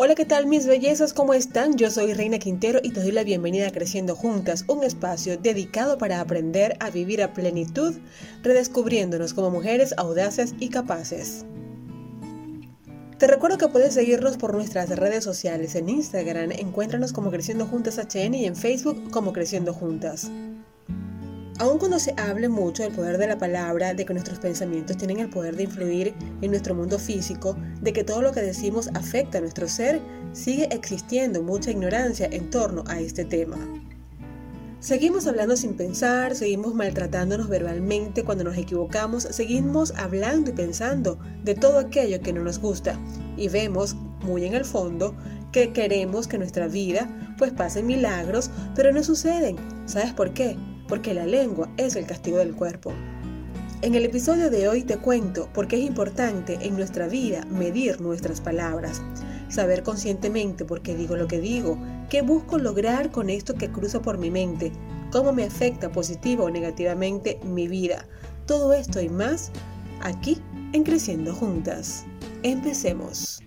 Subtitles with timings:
[0.00, 1.12] Hola, ¿qué tal mis bellezas?
[1.12, 1.76] ¿Cómo están?
[1.76, 5.98] Yo soy Reina Quintero y te doy la bienvenida a Creciendo Juntas, un espacio dedicado
[5.98, 7.96] para aprender a vivir a plenitud,
[8.44, 11.44] redescubriéndonos como mujeres audaces y capaces.
[13.18, 15.74] Te recuerdo que puedes seguirnos por nuestras redes sociales.
[15.74, 20.30] En Instagram encuéntranos como Creciendo Juntas HN y en Facebook como Creciendo Juntas.
[21.60, 25.18] Aun cuando se hable mucho del poder de la palabra, de que nuestros pensamientos tienen
[25.18, 29.38] el poder de influir en nuestro mundo físico, de que todo lo que decimos afecta
[29.38, 30.00] a nuestro ser,
[30.32, 33.56] sigue existiendo mucha ignorancia en torno a este tema.
[34.78, 41.56] Seguimos hablando sin pensar, seguimos maltratándonos verbalmente cuando nos equivocamos, seguimos hablando y pensando de
[41.56, 42.96] todo aquello que no nos gusta
[43.36, 45.16] y vemos muy en el fondo
[45.50, 49.56] que queremos que nuestra vida pues pasen milagros, pero no suceden.
[49.86, 50.56] ¿Sabes por qué?
[50.88, 52.92] Porque la lengua es el castigo del cuerpo.
[53.80, 58.00] En el episodio de hoy te cuento por qué es importante en nuestra vida medir
[58.00, 59.02] nuestras palabras,
[59.48, 61.78] saber conscientemente por qué digo lo que digo,
[62.10, 64.72] qué busco lograr con esto que cruza por mi mente,
[65.12, 68.04] cómo me afecta positiva o negativamente mi vida.
[68.46, 69.52] Todo esto y más
[70.00, 70.38] aquí
[70.72, 72.04] en Creciendo Juntas.
[72.42, 73.42] Empecemos.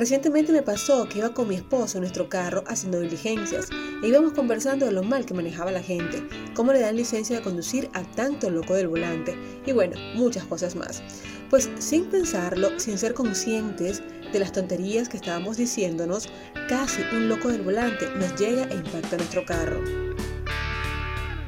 [0.00, 3.68] Recientemente me pasó que iba con mi esposo en nuestro carro haciendo diligencias
[4.02, 7.42] e íbamos conversando de lo mal que manejaba la gente, cómo le dan licencia de
[7.42, 11.02] conducir a tanto loco del volante y bueno, muchas cosas más.
[11.50, 16.30] Pues sin pensarlo, sin ser conscientes de las tonterías que estábamos diciéndonos,
[16.66, 19.84] casi un loco del volante nos llega e impacta nuestro carro.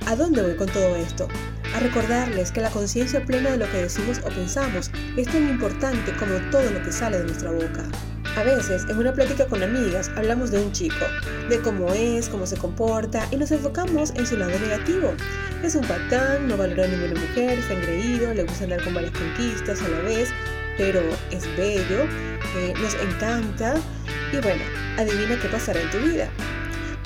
[0.05, 1.27] ¿A dónde voy con todo esto?
[1.75, 6.15] A recordarles que la conciencia plena de lo que decimos o pensamos es tan importante
[6.19, 7.89] como todo lo que sale de nuestra boca.
[8.35, 11.05] A veces, en una plática con amigas, hablamos de un chico,
[11.51, 15.13] de cómo es, cómo se comporta y nos enfocamos en su lado negativo.
[15.63, 19.13] Es un patán, no valora a ninguna mujer, está engreído, le gusta andar con varias
[19.13, 20.31] conquistas a la vez,
[20.79, 22.05] pero es bello,
[22.57, 23.75] eh, nos encanta
[24.33, 24.65] y bueno,
[24.97, 26.31] adivina qué pasará en tu vida.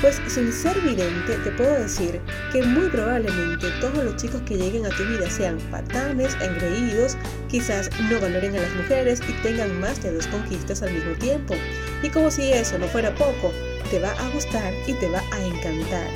[0.00, 2.20] Pues sin ser vidente te puedo decir
[2.52, 7.16] que muy probablemente todos los chicos que lleguen a tu vida sean patanes, engreídos,
[7.48, 11.54] quizás no valoren a las mujeres y tengan más de dos conquistas al mismo tiempo.
[12.02, 13.50] Y como si eso no fuera poco,
[13.90, 16.08] te va a gustar y te va a encantar.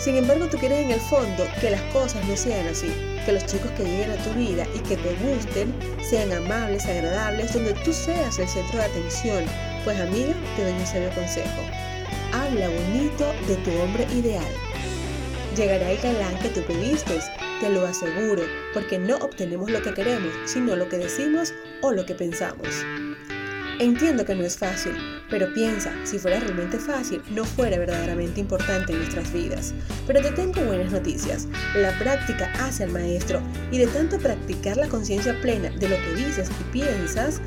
[0.00, 2.92] Sin embargo, tú quieres en el fondo que las cosas no sean así,
[3.24, 5.72] que los chicos que lleguen a tu vida y que te gusten
[6.02, 9.44] sean amables, agradables, donde tú seas el centro de atención.
[9.84, 11.62] Pues amiga, te doy un serio consejo
[12.32, 14.44] habla bonito de tu hombre ideal.
[15.56, 17.18] Llegará el galán que tú pediste,
[17.60, 18.42] te lo aseguro,
[18.74, 22.84] porque no obtenemos lo que queremos, sino lo que decimos o lo que pensamos.
[23.78, 24.92] Entiendo que no es fácil,
[25.28, 29.74] pero piensa, si fuera realmente fácil, no fuera verdaderamente importante en nuestras vidas.
[30.06, 31.46] Pero te tengo buenas noticias.
[31.74, 36.24] La práctica hace al maestro y de tanto practicar la conciencia plena de lo que
[36.24, 37.40] dices y piensas,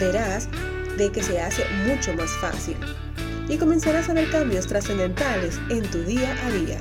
[0.00, 0.48] verás
[0.96, 2.76] de que se hace mucho más fácil
[3.48, 6.78] y comenzarás a ver cambios trascendentales en tu día a día.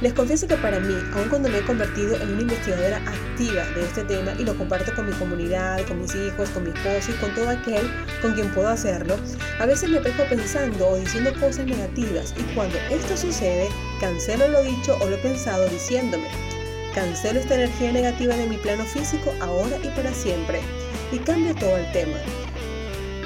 [0.00, 3.82] Les confieso que para mí, aun cuando me he convertido en una investigadora activa de
[3.82, 7.14] este tema y lo comparto con mi comunidad, con mis hijos, con mi esposo y
[7.14, 7.90] con todo aquel
[8.22, 9.16] con quien puedo hacerlo,
[9.58, 13.68] a veces me peco pensando o diciendo cosas negativas y cuando esto sucede,
[14.00, 16.28] cancelo lo dicho o lo pensado diciéndome,
[16.94, 20.60] cancelo esta energía negativa de mi plano físico ahora y para siempre
[21.10, 22.18] y cambio todo el tema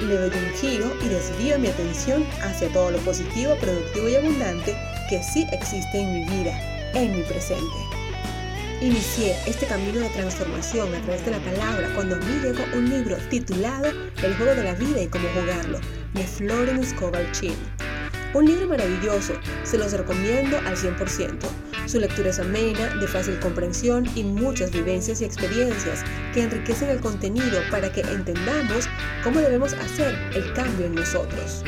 [0.01, 4.75] le doy un giro y desvío mi atención hacia todo lo positivo, productivo y abundante
[5.09, 6.59] que sí existe en mi vida,
[6.93, 7.63] en mi presente.
[8.81, 12.89] Inicié este camino de transformación a través de la palabra cuando a mí llegó un
[12.89, 15.79] libro titulado El juego de la vida y cómo jugarlo,
[16.13, 16.95] de Florence
[17.31, 17.55] Chin.
[18.33, 21.37] Un libro maravilloso, se los recomiendo al 100%.
[21.85, 27.01] Su lectura es amena, de fácil comprensión y muchas vivencias y experiencias que enriquecen el
[27.01, 28.87] contenido para que entendamos
[29.23, 31.63] cómo debemos hacer el cambio en nosotros.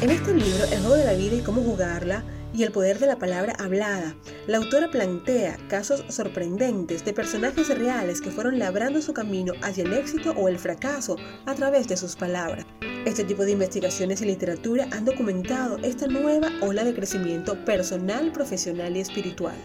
[0.00, 2.22] En este libro, El juego de la vida y cómo jugarla,
[2.54, 4.14] y el poder de la palabra hablada,
[4.46, 9.92] la autora plantea casos sorprendentes de personajes reales que fueron labrando su camino hacia el
[9.92, 12.64] éxito o el fracaso a través de sus palabras.
[13.08, 18.98] Este tipo de investigaciones y literatura han documentado esta nueva ola de crecimiento personal, profesional
[18.98, 19.56] y espiritual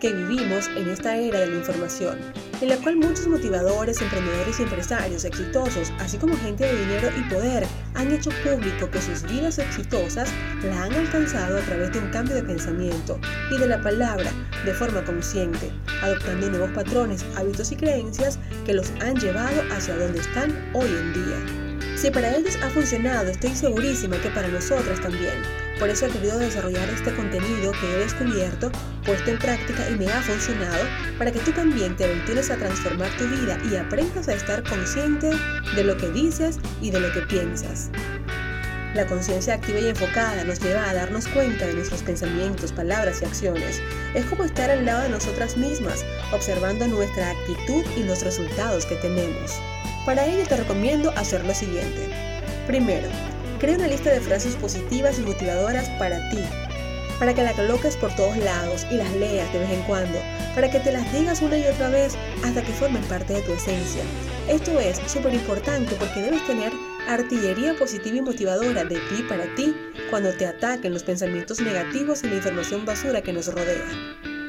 [0.00, 2.18] que vivimos en esta era de la información,
[2.60, 7.32] en la cual muchos motivadores, emprendedores y empresarios exitosos, así como gente de dinero y
[7.32, 7.64] poder,
[7.94, 10.28] han hecho público que sus vidas exitosas
[10.64, 13.20] la han alcanzado a través de un cambio de pensamiento
[13.54, 14.32] y de la palabra
[14.64, 15.70] de forma consciente,
[16.02, 21.12] adoptando nuevos patrones, hábitos y creencias que los han llevado hacia donde están hoy en
[21.12, 21.61] día.
[22.02, 25.40] Si para ellos ha funcionado, estoy segurísima que para nosotras también.
[25.78, 28.72] Por eso he querido desarrollar este contenido que he descubierto,
[29.06, 30.84] puesto en práctica y me ha funcionado
[31.16, 35.30] para que tú también te aventures a transformar tu vida y aprendas a estar consciente
[35.76, 37.92] de lo que dices y de lo que piensas.
[38.96, 43.26] La conciencia activa y enfocada nos lleva a darnos cuenta de nuestros pensamientos, palabras y
[43.26, 43.80] acciones.
[44.14, 48.96] Es como estar al lado de nosotras mismas, observando nuestra actitud y los resultados que
[48.96, 49.60] tenemos.
[50.04, 52.08] Para ello te recomiendo hacer lo siguiente.
[52.66, 53.08] Primero,
[53.60, 56.40] crea una lista de frases positivas y motivadoras para ti,
[57.20, 60.18] para que la coloques por todos lados y las leas de vez en cuando,
[60.56, 63.52] para que te las digas una y otra vez hasta que formen parte de tu
[63.52, 64.02] esencia.
[64.48, 66.72] Esto es súper importante porque debes tener
[67.08, 69.72] artillería positiva y motivadora de ti para ti
[70.10, 73.86] cuando te ataquen los pensamientos negativos y la información basura que nos rodea.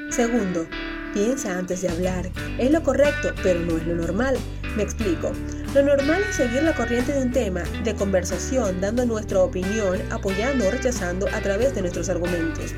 [0.09, 0.67] Segundo,
[1.13, 2.29] piensa antes de hablar.
[2.57, 4.35] Es lo correcto, pero no es lo normal.
[4.75, 5.31] Me explico.
[5.73, 10.67] Lo normal es seguir la corriente de un tema de conversación dando nuestra opinión, apoyando
[10.67, 12.73] o rechazando a través de nuestros argumentos.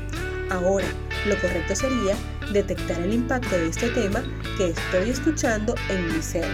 [0.50, 0.86] Ahora,
[1.26, 2.16] lo correcto sería
[2.52, 4.22] detectar el impacto de este tema
[4.56, 6.46] que estoy escuchando en mi ser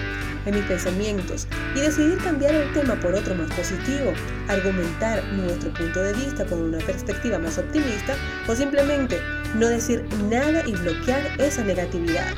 [0.47, 4.13] en mis pensamientos y decidir cambiar el tema por otro más positivo,
[4.49, 8.17] argumentar nuestro punto de vista con una perspectiva más optimista
[8.49, 9.21] o simplemente
[9.55, 12.35] no decir nada y bloquear esa negatividad.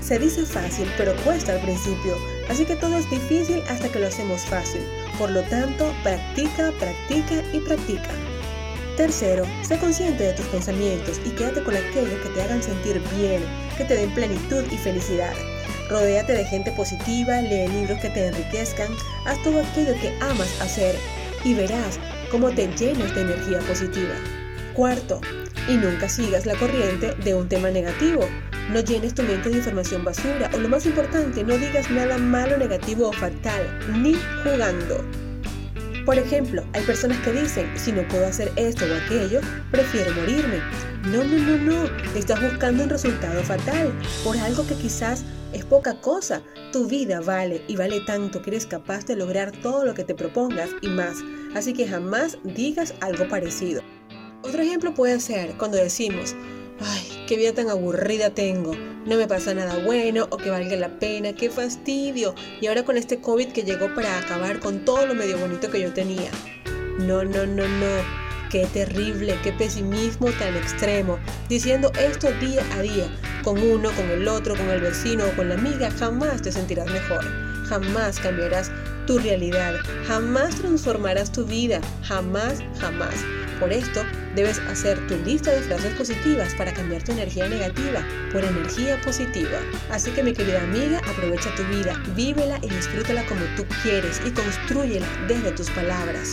[0.00, 2.16] Se dice fácil, pero cuesta al principio,
[2.48, 4.82] así que todo es difícil hasta que lo hacemos fácil.
[5.18, 8.10] Por lo tanto, practica, practica y practica.
[8.96, 13.42] Tercero, sé consciente de tus pensamientos y quédate con aquellos que te hagan sentir bien,
[13.76, 15.34] que te den plenitud y felicidad.
[15.90, 18.88] Rodéate de gente positiva, lee libros que te enriquezcan,
[19.26, 20.94] haz todo aquello que amas hacer
[21.44, 21.98] y verás
[22.30, 24.14] cómo te llenas de energía positiva.
[24.74, 25.20] Cuarto,
[25.68, 28.28] y nunca sigas la corriente de un tema negativo.
[28.70, 32.56] No llenes tu mente de información basura o lo más importante, no digas nada malo,
[32.56, 33.62] negativo o fatal,
[34.02, 35.04] ni jugando.
[36.06, 39.40] Por ejemplo, hay personas que dicen, si no puedo hacer esto o aquello,
[39.70, 40.60] prefiero morirme.
[41.06, 46.00] No, no, no, no, estás buscando un resultado fatal por algo que quizás es poca
[46.00, 46.42] cosa.
[46.72, 50.14] Tu vida vale y vale tanto que eres capaz de lograr todo lo que te
[50.14, 51.18] propongas y más.
[51.54, 53.82] Así que jamás digas algo parecido.
[54.42, 56.34] Otro ejemplo puede ser cuando decimos,
[56.80, 58.72] ay, qué vida tan aburrida tengo,
[59.06, 62.34] no me pasa nada bueno o que valga la pena, qué fastidio.
[62.60, 65.80] Y ahora con este COVID que llegó para acabar con todo lo medio bonito que
[65.80, 66.30] yo tenía.
[66.98, 68.24] No, no, no, no.
[68.50, 71.18] Qué terrible, qué pesimismo tan extremo.
[71.48, 73.08] Diciendo esto día a día,
[73.42, 76.86] con uno, con el otro, con el vecino o con la amiga, jamás te sentirás
[76.90, 77.24] mejor.
[77.68, 78.70] Jamás cambiarás
[79.06, 79.74] tu realidad.
[80.06, 81.80] Jamás transformarás tu vida.
[82.02, 83.14] Jamás, jamás.
[83.60, 84.02] Por esto,
[84.34, 89.58] debes hacer tu lista de frases positivas para cambiar tu energía negativa por energía positiva.
[89.90, 94.30] Así que mi querida amiga, aprovecha tu vida, vívela y disfrútala como tú quieres y
[94.30, 96.32] construyela desde tus palabras.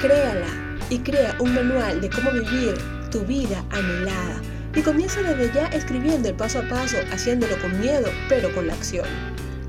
[0.00, 0.46] Créala,
[0.90, 2.74] y crea un manual de cómo vivir
[3.10, 4.40] tu vida anhelada.
[4.74, 8.74] Y comienza desde ya escribiendo el paso a paso, haciéndolo con miedo, pero con la
[8.74, 9.06] acción.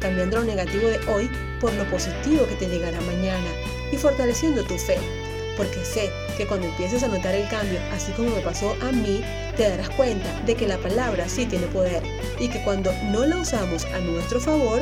[0.01, 3.49] Cambiando lo negativo de hoy por lo positivo que te llegará mañana
[3.91, 4.97] y fortaleciendo tu fe.
[5.55, 9.23] Porque sé que cuando empieces a notar el cambio, así como me pasó a mí,
[9.55, 12.01] te darás cuenta de que la palabra sí tiene poder
[12.39, 14.81] y que cuando no la usamos a nuestro favor,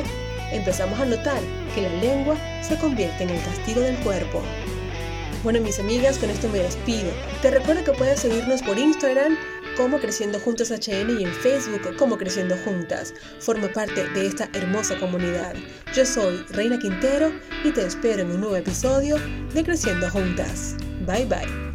[0.52, 1.40] empezamos a notar
[1.74, 4.42] que la lengua se convierte en el castigo del cuerpo.
[5.42, 7.10] Bueno, mis amigas, con esto me despido.
[7.42, 9.36] Te recuerdo que puedes seguirnos por Instagram
[9.76, 13.14] como Creciendo Juntas HN y en Facebook como Creciendo Juntas.
[13.40, 15.54] Forma parte de esta hermosa comunidad.
[15.94, 17.32] Yo soy Reina Quintero
[17.64, 19.16] y te espero en un nuevo episodio
[19.54, 20.76] de Creciendo Juntas.
[21.06, 21.69] Bye bye.